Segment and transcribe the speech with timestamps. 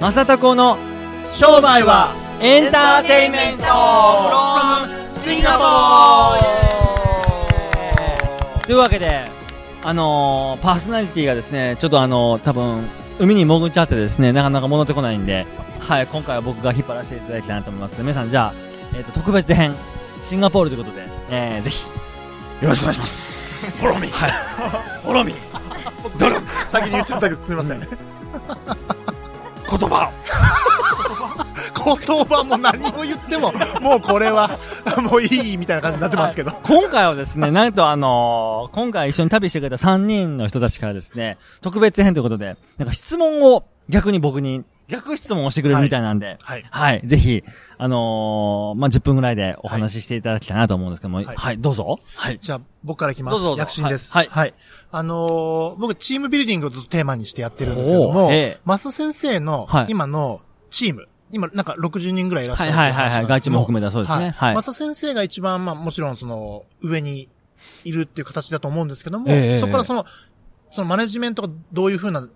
[0.00, 0.78] マサタコの
[1.26, 5.64] 商売はエンターテインメント from シンガポ
[8.64, 9.26] というわけで、
[9.82, 12.82] あのーパーソナリティがですね、ちょっとあのー多分、
[13.18, 15.46] 海に潜っちゃってですね、なかなか戻ってこないんで、
[15.80, 18.00] はい、今回は僕が引っ張らせていただきたいなと思います。
[18.00, 18.54] 皆さん、じゃあ、
[18.96, 19.74] えっ、と、特別編、
[20.22, 21.84] シンガポールということで、えー、ぜひ、
[22.62, 23.70] よろしくお願いします。
[23.82, 24.12] フォローミー。
[24.12, 24.30] はい。
[25.02, 26.70] フォローミー。
[26.70, 27.80] 先に言っちゃったけどすみません、
[29.70, 30.12] 言葉。
[31.82, 34.58] 言葉も何を言ってももうこれは
[35.02, 46.64] もういいみたいな感じになってますけど、今回はですね、なんとあのー今回一緒に旅してくれた3人の人たちからですね、特別編ということで、なんか質問を逆に僕に、逆質問をしてくれるみたいなんで、はい。
[46.70, 47.44] はい、ぜひ、
[47.78, 51.58] あのーまあ、10分ぐらいでお話ししていただきたいなと思うんですけども、はい、はい。
[51.58, 51.98] どうぞ。
[52.16, 52.38] はい。
[52.40, 53.32] じゃあ僕からいきます。
[53.32, 53.60] どうぞどうぞ。
[53.60, 54.12] 躍進です。
[54.12, 54.28] はい。
[54.30, 54.54] はい。
[54.90, 58.58] あのー僕チームビルディングをずっとテーマにしてやってるんですけどおもーええ。
[58.66, 59.86] 増田先生のはい。
[59.88, 63.26] 今のチーム、今なんか60人ぐらいいらっしゃるはいはいはいはい。
[63.26, 64.30] 外地も含めたそうですね。
[64.30, 64.54] はい。
[64.54, 67.28] 増田先生が一番まあもちろんその上に
[67.84, 69.58] いるっていう形だと思うんですけども、ええ。
[69.58, 70.04] そこからその、
[70.70, 72.28] そのマネジメントがどういうふうな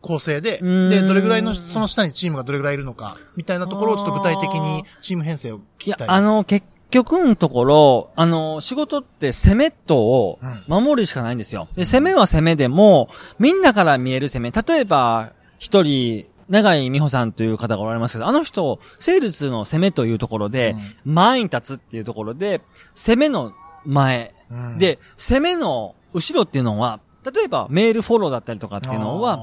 [0.00, 6.10] 構成で、で、どれぐらいの、その下にチームがどれぐらいいるのか、みたいなところをちょっと具体的にチーム編成を聞きたい、です。
[6.10, 10.64] あの、結局のところ、あの、仕事って攻めとをうん。
[10.66, 11.68] 守るしかないんですよ。
[11.74, 14.50] で、攻めは攻めでも、みんなから見える攻め。
[14.50, 22.60] 例えば、一人、長井美穂さんという方がおられますけど、あの人、セールスの攻めというところで、前に立つっていうところで、
[22.94, 23.52] 攻めの
[23.84, 29.38] 前、うん、で、攻めの後ろっていうのは、例えばメールフォローだったりとかっていうのは、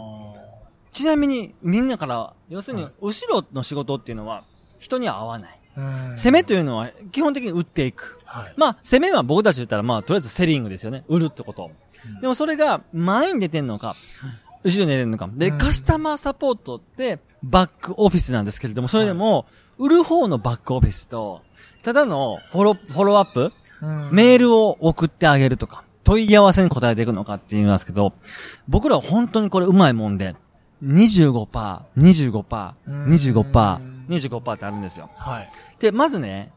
[0.98, 4.44] ちなみにみんなから、要するにはい、後ろの仕事っていうのは、
[4.80, 5.60] 人には合わない。
[5.78, 8.20] うん攻めというのは基本的に売っていく。
[8.26, 8.54] はい。
[8.58, 11.04] まあ、攻めは僕たちで言ったら、まあ、とりあえずセリングですよね。
[11.08, 11.70] 売るってこと。
[12.20, 13.96] でもそれが前に出てんのか、
[14.64, 15.30] 後ろに出てんのか。
[15.32, 19.46] で、うんカスタマーサポートってバックオフィスなんですけれども、それでも、
[19.78, 21.42] 売る方のバックオフィスと、
[21.84, 28.14] ただのフォロー、フォローアップ、うんメールを送ってあげるとか、問い合わせに答えていくのかって言いますけど、
[28.68, 30.36] 僕らは本当にこれうまいもんで、
[30.84, 33.80] 25%、25%、25%、
[34.10, 35.10] 25%ってあるんですよ。
[35.16, 35.50] はい。
[35.80, 36.52] で、まずね、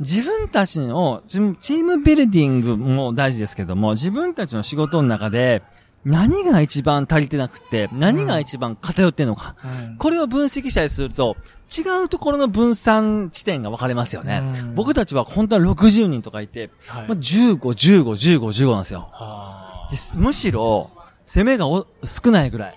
[0.00, 5.62] 自分たちの、チームビルディングも大事ですけども、自分たちの仕事の中で、
[6.04, 9.54] 何が一番足りてなくて、何が一番偏ってんのか。
[9.62, 11.36] うんこれを分析したりすると、
[11.70, 14.42] 違うところの分散地点が分かれますよね。
[14.42, 19.08] うん僕たちは本当は60人とかいて、はいまあ、15、15、15、15なんですよ。
[19.12, 20.90] はですむしろ、
[21.26, 22.74] 攻めがお少ないぐらい。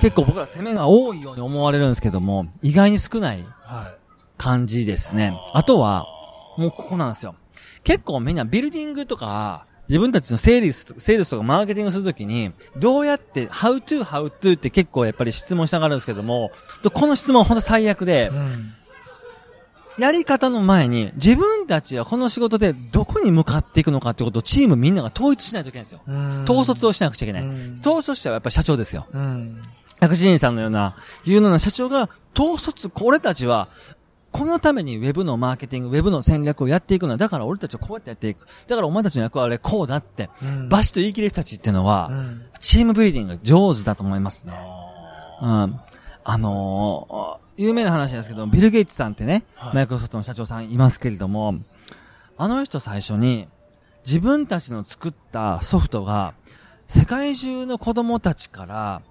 [0.00, 3.98] 結構僕ら攻めが多いように思われるんですけども、意外に少ないはい。
[4.36, 5.36] 感じですね。
[5.52, 6.06] あとは、
[6.56, 7.34] もうここなんですよ。
[7.82, 16.50] 結構みんなビルディングとか、自分たちのセールス、セールスとかマーケティングするときに、どうやって、how to, how to って結構やっぱり質問したがるんですけども、
[16.82, 18.74] とこの質問は本当最悪でう、ん。
[19.98, 26.00] やり方の前に、自分たちはこの仕事でどこに向かっていくのかってことをチームみんなが統一しないといけないんですよ。
[26.06, 27.42] うん統率をしなくちゃいけない。
[27.42, 29.06] うん統率者はやっぱり社長ですよ。
[29.12, 29.62] うん。
[30.00, 30.94] 薬師人さんのような、
[31.24, 33.66] いうような社長が、統率、俺たちは、
[34.30, 38.46] このためにウェブのマーケティング、ウェブの戦略をやっていくのは、だから俺たちはこうやってやっていく。
[38.68, 44.52] だからお前たちの役割はこうだって、うんバシッと言い切れる人たちっていうのは、うんチームビルディング上手だと思いますね。
[45.42, 45.80] うん。
[46.24, 49.74] あのー有名な話なんですけど、ビル・ゲイツさんってね、はい。
[49.74, 51.56] マイクロソフトの社長さんいますけれども、
[52.36, 53.48] あの人最初に、
[54.06, 56.34] 自分たちの作ったソフトが、
[56.86, 59.02] 世界中の子供たちから、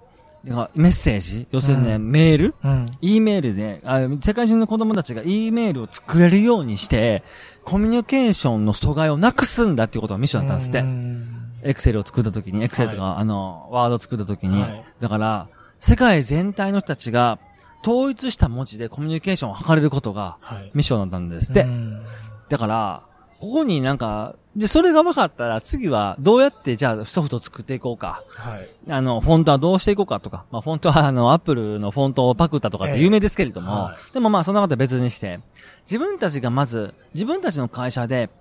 [0.76, 2.10] メッセージ要するにね、うん。
[2.10, 2.56] メール？
[2.64, 2.86] うん。
[3.02, 7.24] E メールであ、世界中の子供たちが E メールを作れるようにして、
[7.66, 10.80] コミュニケーションの阻害をなくすんだっていうことがミッションだったんですって。
[10.80, 11.52] うん。
[11.64, 14.86] エクセルを作った時に、エクセルとか、あの、ワードを作った時に、はい。
[15.02, 15.50] だから、
[15.82, 17.40] 世界全体の人たちが、
[17.86, 20.72] 統一した文字でコミュニケーションを図れることが、はい。
[20.74, 21.62] ミッションだったんですって。
[21.62, 22.02] うん
[22.50, 23.04] だから、
[23.40, 28.24] ここになんか、で、それが分かったら、次はどうやって、じゃあソフトを作っていこうか。
[28.30, 28.68] はい。
[28.90, 30.46] あの、フォントはどうしていこうかとか。
[30.50, 35.40] まあ、フォントはあの、アップルのフォントをパクったとかって有名ですけれども、ええはでもまあ、そんなことは別にして、
[35.84, 38.32] 自分たちがまず、自分たちの会社で、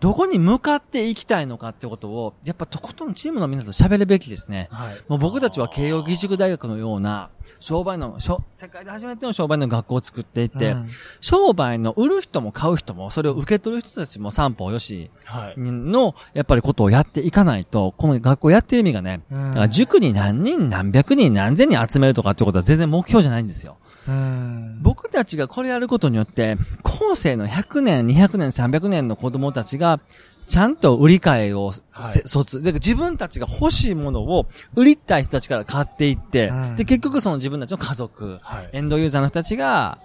[0.00, 4.68] どこに向かっていきたいのかってことを、やっぱとことんチームの皆さんと喋るべきですね。
[4.70, 4.94] はい。
[5.08, 10.86] もう僕たちは慶応義塾大学のような、商売の、世界で初めての商売の学校を作っていって、うん
[11.20, 15.54] 商売の売る人も買う人も、それを受け取る人たちも三方よし、はい。
[15.58, 23.76] の、やっぱりことをやっていかないと、この学校やってる意味がね、うんだから塾に何人何百人何千人集めるとかってことは全然目標じゃないんですよ。
[24.08, 24.78] うん。
[24.82, 30.00] 僕たちがこれやることによって、後世の100年、200年、300年の子供たちが、
[30.46, 32.58] ちゃんと売り買いをせ、はい卒。
[32.58, 38.70] だから自分たちが欲しいものを売りたい人たちから買っていって、うんで、結局その自分たちの家族、はい。
[38.72, 39.98] エンドユーザーの人たちが、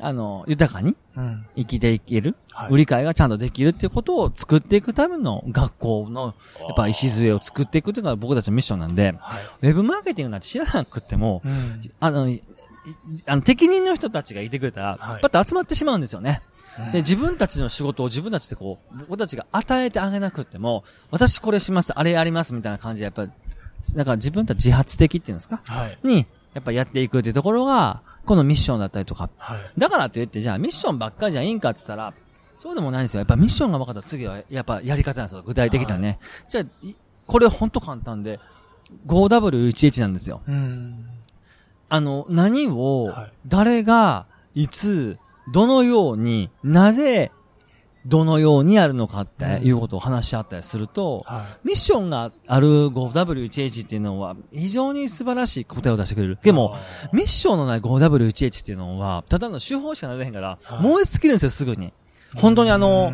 [0.00, 1.44] あの、豊かにうん。
[1.56, 9.68] 生きていける、はい売り買いがちゃんとできるっていうことを作っていくための学校の、やっぱ礎を作っていくっていうのが僕たちのミッションなんで、はい。
[9.68, 11.82] ウェブマーケティングなんて知らなくっても、うん。
[12.00, 12.26] あの、
[13.26, 16.42] あの、適任の人たちがいてくれたら、はいパッと集まってしまうんですよね。
[16.78, 23.30] うんで、自分たちの仕事を自分たちでこう、僕たちが与えてあげなくっても、私これします、あれやりますみたいな感じで、やっぱり、
[23.94, 25.60] なんか自分たち自発的っていうんですか？
[25.64, 25.98] はい。
[26.04, 29.28] に、やっぱやっていくっていうところが、このミッションだったりとか。
[29.38, 29.58] はい。
[29.76, 32.14] だからといって、じゃあミッションばっかりじゃいいんかって言ったら、
[32.58, 33.18] そうでもないんですよ。
[33.20, 35.42] やっぱミッションが分かったら次は、やっぱやり方なんですよ。
[35.44, 36.18] 具体的なね。
[36.48, 36.94] じゃあ、い
[37.26, 38.38] これほんと簡単で、
[39.06, 40.42] 5W11 なんですよ。
[40.46, 41.04] うん。
[41.88, 45.18] あの、何をはい、誰が、いつ、
[45.52, 47.30] どのように、なぜ、
[48.06, 56.38] どのようにやるのかっていうことを話し合ったりすると、はミッションがある 5W1H っていうのは非常に素晴らしい答えを出してくれる。
[56.42, 56.76] でも、
[57.12, 61.92] ミッションのない 5W1H っていうのは、ただの手法しかなれへんから、はい燃え尽きるんですよ、すぐに。
[62.36, 63.12] 本当にあの、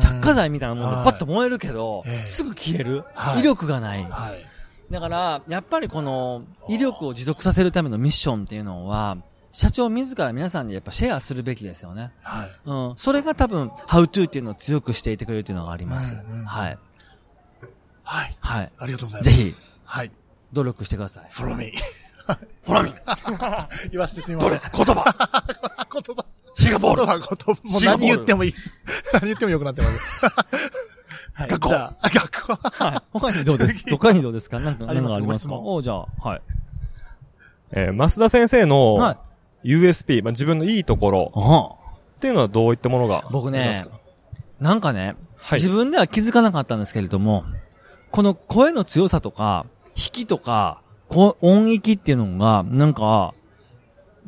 [0.00, 0.34] 着火剤。
[0.34, 3.36] 剤みたいなもんではいパッと燃えるけどえ、えすぐ消えるは。
[3.36, 4.06] い威力がない。
[4.92, 5.00] はい。
[5.00, 9.16] だから、やっぱりこの、威力を持続させるためのミッションっていうのは、
[9.52, 12.10] 社長自ら皆さんにやっぱシェアするべきですよね。
[12.22, 12.50] はい。
[12.64, 12.94] うん。
[12.96, 16.16] それが多分、how to っていうのを強くしていてくれるっていうのがあります。
[16.16, 16.78] うんうんはい。
[18.02, 18.36] はい。
[18.40, 18.72] はい。
[18.78, 19.36] ありがとうございます。
[19.36, 19.52] ぜひ。
[19.84, 20.10] はい。
[20.52, 21.28] 努力してください。
[21.30, 21.72] follow me.
[22.64, 22.94] ほらみ
[23.90, 24.60] 言わせてすみません。
[24.60, 25.04] 言葉
[25.92, 26.24] 言葉。
[26.54, 27.62] シンガポール言葉、言葉。
[27.62, 28.70] もう何言ってもいいです。
[29.12, 30.00] 何言ってもよくなってます。
[31.34, 31.48] はい。
[31.48, 32.54] 学校じゃあ、あ学校。
[32.54, 32.98] はい。
[33.12, 33.84] 他にどうです？
[33.90, 34.60] 他にどうですか？
[34.60, 35.54] なんか、あります何かありますか？
[35.58, 36.42] おじゃあ、はい。
[37.72, 39.16] えー、増田先生のは
[39.64, 39.68] い。
[39.76, 41.78] USP、まあ、自分のいいところ
[42.16, 43.90] っていうのはどういったものが僕ねありますか、
[44.58, 47.44] なんかね、はい自分では気づかなかったんですけれども、
[48.10, 53.34] この声の強さとか、引きとか、こ音域っていうのが、なんか、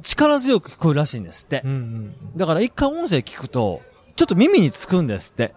[0.03, 1.71] 力強く聞こえるらしいんですってうん。
[1.71, 3.83] うんだから一回音声聞くと、
[4.17, 5.55] ちょっと耳につくんですって。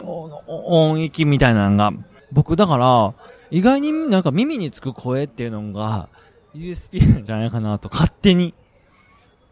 [0.00, 1.92] 音域みたいなのが。
[2.32, 3.14] 僕だから、
[3.50, 6.08] 意外になんか耳につく声っていうのが、
[6.54, 8.54] USP なんじゃないかなと、勝手に。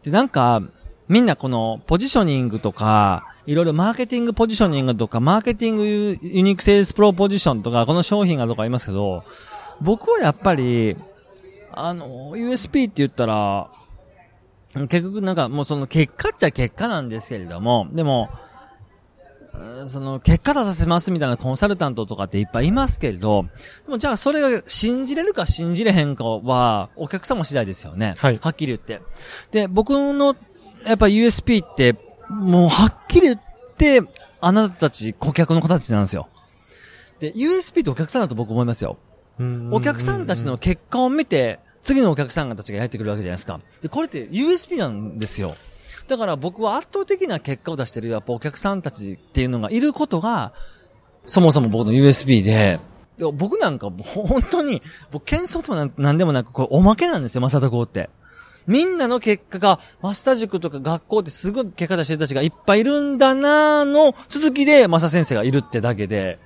[0.03, 0.61] で、なんか、
[1.07, 9.23] みんなこの、ポジショニングとか、いろいろマーケティングポジショニングとか、マーケティングユニークセールスプロポジションとか、この商品がとかありますけど、
[9.81, 10.95] 僕はやっぱり、
[11.71, 13.69] あの、USP って言ったら、
[14.73, 18.29] 結局なんかもうその結果っちゃ結果なんですけれども、でも、
[19.87, 23.45] その結果出させますみたいなコンサルタントとかっていっぱいいますけれど、
[23.85, 28.15] でもじゃあそれが信じれるか信じれへんかはお客様次第ですよね。
[28.17, 29.01] はいはっきり言って。
[29.51, 30.35] で、僕の
[30.85, 31.95] やっぱ USP って、
[32.29, 33.41] もうはっきり言っ
[33.77, 34.01] て、
[34.39, 36.27] あなたたち顧客の方たちなんですよ。
[37.19, 38.97] で、USP ってお客さんだと僕思いますよ。
[39.39, 43.59] うんお客さんたちの結果を見て、次のお客さんたちがやってくるわけじゃないですか。
[43.81, 45.55] で、これって USP なんですよ。
[46.11, 50.51] だから僕は圧倒的な結果を出してるやっぱお客さんたちっていうのがいることが、
[51.25, 52.81] そもそも僕の USB で、
[53.17, 58.09] で僕なんかもう本当に、僕謙遜ともなんでもなく、これおまけなんですよ、マサタ校って。
[58.67, 66.39] みんなの結果が、マスター塾とか学校ってすごい結果出してる人たちがいっぱいいるんだなーの続きで、マサ先生がいるってだけで、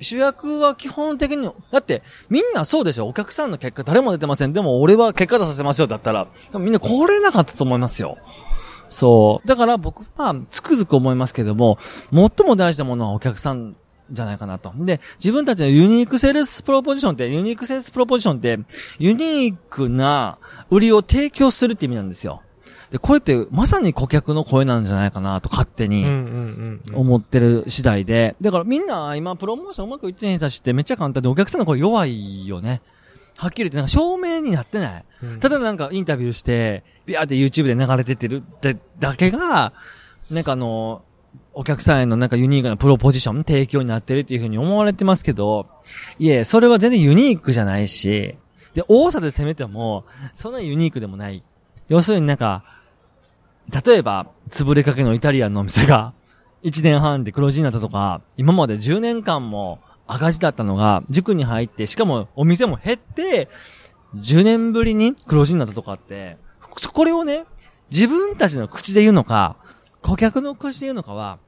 [0.00, 4.54] 主役は基本的に、だって、みんなそうでしょお客さんの結果誰も出てません。
[4.54, 8.16] でも俺は結果出させますよだったら、みんな来れなかったと思いますよ。
[8.90, 9.48] そう。
[9.48, 11.78] だから僕はつくづく思いますけども、
[12.12, 13.76] 最も大事なものはお客さん
[14.12, 14.72] じゃないかなと。
[14.76, 18.58] で、自分たちの unique sales proposition って、 unique sales proposition って、
[18.98, 20.38] ユニークな
[20.70, 22.42] 売りを提供するって意味なんですよ。
[22.90, 26.04] で、これってまさに顧客の声なんじゃないかなと勝手に。
[26.92, 28.34] 思ってる次第で。
[28.40, 32.82] だからみんな今プロモーションうまくいってない人たちってめっちゃ簡単でお客さんの声弱いよね。
[33.40, 35.04] はっきり言ってなんか証明になってない。
[35.22, 39.72] うんただなんかインタビューして、ビャーって YouTube で流れてってるってだけが、
[40.30, 41.02] なんかあの、
[41.54, 45.68] お客さんへのなんかユニークなプロポジション提供になってるっていうふうに思われてますけど、
[46.18, 48.36] いえ、それは全然ユニークじゃないし、
[48.74, 50.04] で、多さで攻めても、
[50.34, 51.42] そんなユニークでもない。
[51.88, 52.62] 要するになんか、
[53.84, 56.12] 例えば、潰れかけのイタリアンのお店が、
[56.62, 59.80] 1年半で黒字になったとか、今まで10年間も
[60.12, 63.48] 赤字だったのが、塾に入って、しかもお店も減って、
[64.16, 66.36] 10年ぶりに黒字になったとかって、
[66.92, 67.44] これをね、
[67.90, 69.56] 自分たちの口で言うのか、
[70.02, 71.38] 顧客の口で言うのかは、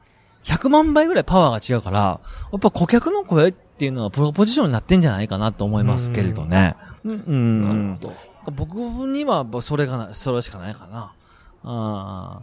[0.44, 2.20] 100万倍ぐらいパワーが違うから、や
[2.56, 6.76] っぱ顧客の声っていうのはプロポジションになってんじゃないかなと思いますけれどね。
[7.04, 7.24] うん。
[7.26, 8.12] うんなる
[8.44, 8.52] ほど。
[8.52, 8.74] 僕
[9.06, 11.12] にはそれがな、それしかないかな。
[11.64, 12.40] あ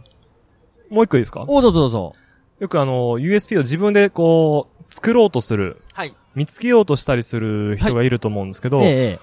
[0.90, 1.44] もう一個いいですか？
[1.46, 2.14] お、どうぞどうぞ。
[2.58, 6.14] よくあの、USP を自分でこう、作ろうとする、はい。
[6.34, 9.20] 見つけようとしたりする人がいると思うんですけど、ええ。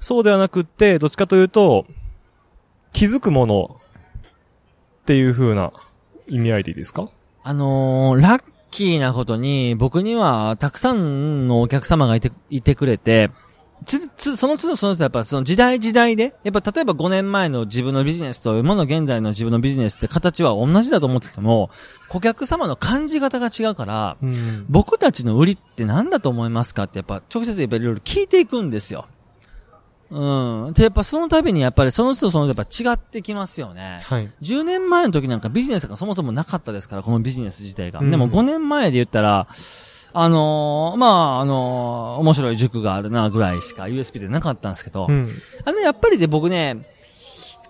[0.00, 1.86] そうではなくって、どっちかというと、
[2.92, 3.80] 気づくもの
[5.02, 5.72] っていう風な
[6.26, 7.10] 意味合いでいいですか？
[7.42, 13.30] あのー、ラッキーなことに、僕にはたくさんのお客様がいて、いてくれて、
[13.84, 21.70] つ、つ、その都度その都度やっぱその時代時代で、やっぱ例えば5年前の自分のビジネスと今の現在の自分のビジネスって形は同じだと思ってても、
[22.08, 24.66] 顧客様の感じ方が違うから、うん。
[24.68, 29.06] 僕たちの売りって何だと思いますかってやっぱ直接やっぱいろいろ聞いていくんですよ。
[30.10, 30.72] うん。
[30.72, 34.00] で、やっぱその度にやっぱりその都度その都度やっぱ違ってきますよね。
[34.04, 34.30] はい。
[34.40, 38.00] 10年前の時なんかビジネスがそもそもなかったですから、このビジネス自体が。
[38.00, 39.48] うんでも5年前で言ったら、
[40.12, 45.26] あのーまあ、あのー面白い塾があるなぐらいしか USP でなかったんですけど、うん。
[45.64, 46.86] あの、やっぱりで僕ね、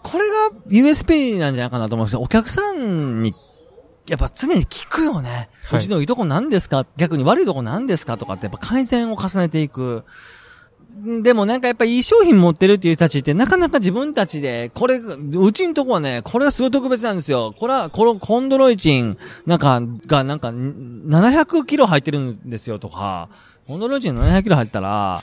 [0.02, 2.20] これが USP なんじゃないかなと思うんですよ。
[2.20, 3.34] お客さんに、
[4.08, 5.50] やっぱ常に聞くよね。
[5.66, 6.86] はいうちのいいとこ何ですか？
[6.96, 8.16] 逆に悪いとこ何ですか？
[8.16, 10.04] とかってやっぱ改善を重ねていく。
[10.90, 17.54] でもなんかやっぱいい商品持ってるっていう人たちってなかなか自分たちで、これ、うちんとこはね、これはすごい特別なんですよ。
[17.56, 23.28] これは、このコンドロイチン、なんか、がなんか、700キロ入ってるんですよとか、
[23.66, 25.22] コンドロイチン700キロ入ったら、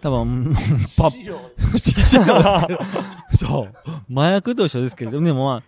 [0.00, 0.54] 多分、
[0.96, 1.36] パッ、
[3.36, 4.16] そう。
[4.16, 5.62] 麻薬と一緒ですけれども、でもまあ、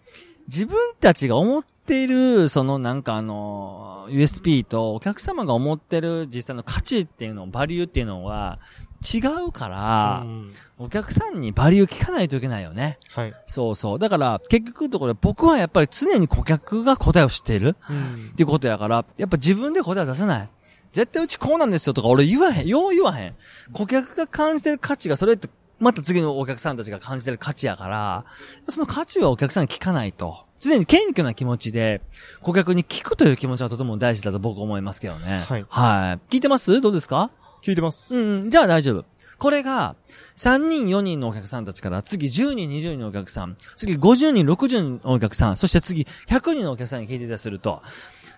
[0.46, 8.58] 自分たちが思っている、そのなんかあの、USP とお客様が思ってる実際の価値っていうの、バリューっていうのは
[9.02, 12.98] 違うからう、んお客さんにバリュー聞かないといけないよね。
[13.14, 13.34] はい。
[13.46, 13.98] そうそう。
[13.98, 20.48] だから、結局のところ僕はやっぱり常に顧客が答えを知っているうんっていうことやから、やっぱ自分で答え出せない。
[20.92, 22.66] 絶対うちこうなんですよとか俺言わへん。
[22.66, 23.34] よう言わへん。
[23.72, 28.24] 顧客が感じてる価値がそれって、また次のお客さんたちが感じてる価値やから、
[28.68, 30.46] その価値はお客さんに聞かないと。
[30.60, 32.02] 常に謙虚な気持ちで、
[32.40, 35.44] 顧客に聞くという気持ちはとても大事だと僕思いますけどね。
[35.48, 36.28] はいはい。
[36.28, 36.80] 聞いてます？
[36.80, 37.30] どうですか？
[37.62, 38.16] 聞いてます。
[38.16, 39.04] うん、じゃあ大丈夫。
[39.38, 39.96] これが、
[40.36, 47.82] 3人、4人のお客さんたちから、次10人、20人のお客さん、次50人、60人のお客さん、そして次100人のお客さんに聞いていたりすると、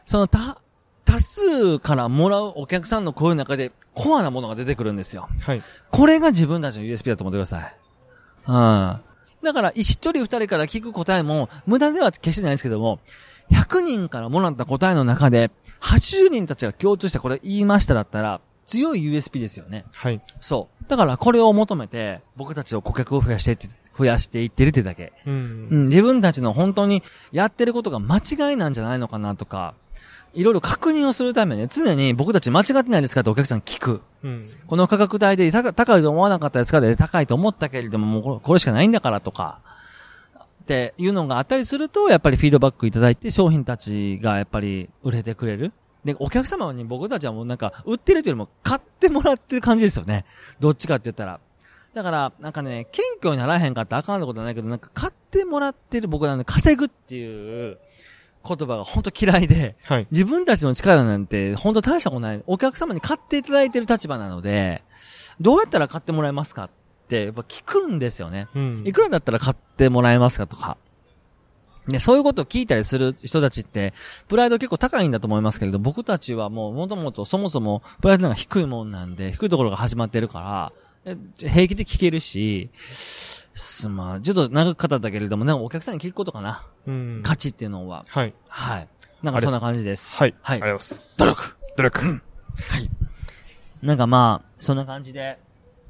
[0.06, 0.60] その多、
[1.04, 5.28] 多数からもらうお客さんの声の中で、コアなものが出てくるんですよ。
[5.42, 5.62] はい。
[5.90, 7.76] これが自分たちの USP だと思ってください。
[8.46, 9.00] うん。
[9.42, 13.00] だから、一人二人から聞く答えも、無駄では決してないですけども、
[13.50, 15.50] 100人からもらった答えの中で、
[15.80, 19.84] 80人たちが共通してこれ言いましただったら、強い USP ですよね。
[19.92, 20.20] はい。
[20.40, 20.88] そう。
[20.88, 25.12] だからこれを求めて、僕たちを顧客を増やしていって、増やしていってるってだけ。
[25.26, 25.74] うんう。
[25.74, 27.02] ん、自分たちの本当に
[27.32, 29.74] やってることが間違いなんじゃないのかなとか、
[30.34, 34.02] いろいろ確認をするために、常に僕たち間違ってないですかってお客さんに聞く。
[34.24, 34.50] うん。
[34.66, 39.60] この価格帯で高高いと思わなかったですかで高いと思ったけれども、もうこれこれしかないんだからとか、
[40.64, 45.72] っていうのがあったりすると、やっぱりフィードバックいただいて商品たちがやっぱり売れてくれる。
[46.04, 50.24] で、お客様に僕たちはもうなんか、売ってるというよりも買ってもらってる感じですよね。
[50.60, 51.40] どっちかって言ったら。
[51.94, 57.78] だから、なんかね、謙虚にならへんかったらあかんことはないけど、なんか買ってもらってる僕なんで稼ぐっていう
[58.46, 60.06] 言葉が本当嫌いで、はい。
[60.10, 62.42] 自分たちの力なんて本当大したことない。
[62.46, 64.82] お客様に買っていただいてる立場なので、
[65.40, 66.70] どうやったら買ってもらえますかっ
[67.08, 68.48] て、やっぱ聞くんですよね。
[68.54, 70.76] うんいくらだったら買ってもらえますかとか。
[71.88, 73.92] で、そういうことを聞いたりする人たちって、
[74.28, 80.72] プライド結構高いんだと思いますけれど、僕たちはもうもともとそもそもプライドが低いもんなんで、低いところが始まってるから、
[81.06, 82.70] え平気で聞けるし、
[83.54, 86.66] すまあ、ちょっと長く語ったけれども、なんかお客さんに聞くことかな。
[86.86, 87.20] うん。
[87.22, 88.04] 価値っていうのは。
[88.08, 88.34] はい。
[88.48, 88.88] はい。
[89.22, 90.16] なんかそんな感じです。
[90.16, 90.34] はい。
[90.42, 91.18] はいありがとうございます。
[91.18, 92.22] 努力努力。
[93.82, 95.38] なんかまあ、そんな感じで、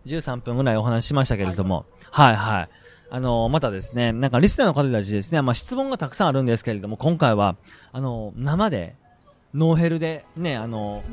[0.06, 2.68] 13分ぐらいお話ししましたけれども、はいはい。
[3.14, 7.54] あのまたですね、なんかリスナーの方たちですね、まあ質問がたくさんあるんですけれども、今回は、
[7.92, 8.97] あの生で、
[9.54, 11.04] ノーヘルで、ね、あの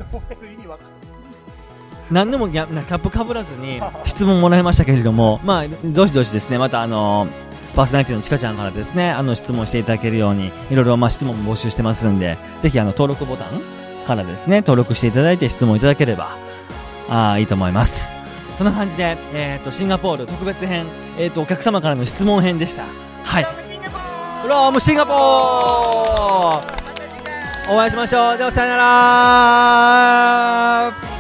[2.10, 7.27] 何でもキャップかぶらずに質問もらいましたけれども、まあ、どしどしですね、またあの
[7.75, 13.62] パーソナリティのちかちゃんからですね、あの質問していただけるように、いろいろまあ質問も募集してますんで、ぜひあの登録ボタン
[14.08, 16.36] からですね、登録していただいて質問いただければ、
[17.10, 18.10] あーいいと思います。
[18.61, 20.85] そんな感じで、えっ、と、シンガポール特別編、
[21.17, 22.83] えっ、と、お客様からの質問編でした。
[23.23, 23.47] はい。
[24.47, 25.15] ロームシンガポー
[27.73, 28.37] お会いしましょう。
[28.37, 28.77] では、さよな
[31.01, 31.10] ら